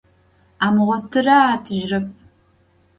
[0.65, 2.07] Amığotıre atıjırep.